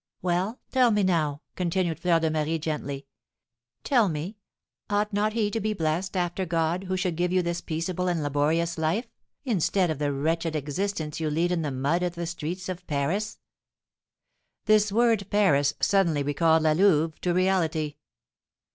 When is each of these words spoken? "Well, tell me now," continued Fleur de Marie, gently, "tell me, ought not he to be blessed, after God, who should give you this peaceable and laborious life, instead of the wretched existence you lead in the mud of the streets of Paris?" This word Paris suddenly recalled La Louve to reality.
"Well, 0.23 0.59
tell 0.71 0.89
me 0.89 1.03
now," 1.03 1.43
continued 1.55 1.99
Fleur 1.99 2.19
de 2.19 2.31
Marie, 2.31 2.57
gently, 2.57 3.05
"tell 3.83 4.09
me, 4.09 4.35
ought 4.89 5.13
not 5.13 5.33
he 5.33 5.51
to 5.51 5.59
be 5.59 5.73
blessed, 5.73 6.17
after 6.17 6.43
God, 6.43 6.85
who 6.85 6.97
should 6.97 7.15
give 7.15 7.31
you 7.31 7.43
this 7.43 7.61
peaceable 7.61 8.07
and 8.07 8.23
laborious 8.23 8.79
life, 8.79 9.05
instead 9.45 9.91
of 9.91 9.99
the 9.99 10.11
wretched 10.11 10.55
existence 10.55 11.19
you 11.19 11.29
lead 11.29 11.51
in 11.51 11.61
the 11.61 11.69
mud 11.69 12.01
of 12.01 12.15
the 12.15 12.25
streets 12.25 12.67
of 12.67 12.87
Paris?" 12.87 13.37
This 14.65 14.91
word 14.91 15.27
Paris 15.29 15.75
suddenly 15.79 16.23
recalled 16.23 16.63
La 16.63 16.71
Louve 16.71 17.21
to 17.21 17.31
reality. 17.31 17.97